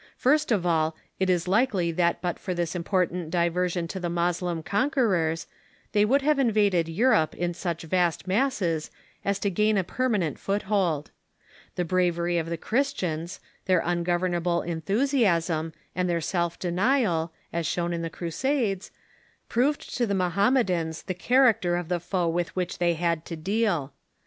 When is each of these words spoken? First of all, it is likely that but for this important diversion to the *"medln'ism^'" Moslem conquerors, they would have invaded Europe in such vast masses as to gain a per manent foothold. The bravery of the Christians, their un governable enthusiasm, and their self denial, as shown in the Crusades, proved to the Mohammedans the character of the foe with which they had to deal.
First 0.17 0.51
of 0.51 0.65
all, 0.65 0.95
it 1.19 1.29
is 1.29 1.47
likely 1.47 1.91
that 1.91 2.23
but 2.23 2.39
for 2.39 2.55
this 2.55 2.73
important 2.75 3.29
diversion 3.29 3.87
to 3.89 3.99
the 3.99 4.09
*"medln'ism^'" 4.09 4.13
Moslem 4.13 4.63
conquerors, 4.63 5.45
they 5.91 6.05
would 6.05 6.23
have 6.23 6.39
invaded 6.39 6.89
Europe 6.89 7.35
in 7.35 7.53
such 7.53 7.83
vast 7.83 8.25
masses 8.27 8.89
as 9.23 9.37
to 9.37 9.51
gain 9.51 9.77
a 9.77 9.83
per 9.83 10.09
manent 10.09 10.39
foothold. 10.39 11.11
The 11.75 11.85
bravery 11.85 12.39
of 12.39 12.49
the 12.49 12.57
Christians, 12.57 13.39
their 13.65 13.85
un 13.85 14.01
governable 14.01 14.63
enthusiasm, 14.63 15.71
and 15.93 16.09
their 16.09 16.19
self 16.19 16.57
denial, 16.57 17.31
as 17.53 17.67
shown 17.67 17.93
in 17.93 18.01
the 18.01 18.09
Crusades, 18.09 18.89
proved 19.49 19.95
to 19.97 20.07
the 20.07 20.15
Mohammedans 20.15 21.03
the 21.03 21.13
character 21.13 21.75
of 21.75 21.89
the 21.89 21.99
foe 21.99 22.27
with 22.27 22.55
which 22.55 22.79
they 22.79 22.95
had 22.95 23.23
to 23.25 23.35
deal. 23.35 23.93